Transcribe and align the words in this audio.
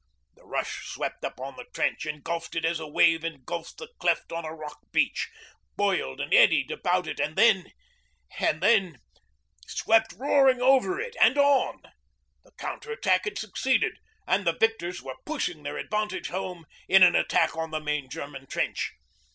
The 0.33 0.43
rush 0.43 0.87
swept 0.89 1.23
up 1.23 1.39
on 1.39 1.57
the 1.57 1.67
trench, 1.75 2.07
engulfed 2.07 2.55
it 2.55 2.65
as 2.65 2.79
a 2.79 2.87
wave 2.87 3.23
engulfs 3.23 3.75
the 3.75 3.87
cleft 3.99 4.31
on 4.31 4.43
a 4.45 4.51
rock 4.51 4.79
beach, 4.91 5.29
boiled 5.75 6.19
and 6.19 6.33
eddied 6.33 6.71
about 6.71 7.05
it, 7.05 7.19
and 7.19 7.35
then... 7.35 7.71
and 8.39 8.63
then... 8.63 8.97
swept 9.67 10.15
roaring 10.17 10.59
over 10.59 10.99
it, 10.99 11.15
and 11.21 11.37
on. 11.37 11.83
The 12.43 12.51
counter 12.53 12.91
attack 12.91 13.25
had 13.25 13.37
succeeded, 13.37 13.99
and 14.25 14.43
the 14.47 14.57
victors 14.59 15.03
were 15.03 15.17
pushing 15.23 15.61
their 15.61 15.77
advantage 15.77 16.29
home 16.29 16.65
in 16.89 17.03
an 17.03 17.15
attack 17.15 17.55
on 17.55 17.69
the 17.69 17.79
main 17.79 18.09
German 18.09 18.47
trench. 18.47 18.93